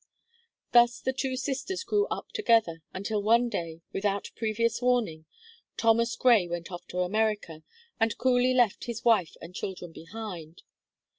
[0.71, 5.25] Thus the two sisters grew up together, until one day, without previous warning,
[5.77, 7.61] Thomas Gray went off to America,
[7.99, 10.63] and coolly left his wife and children behind.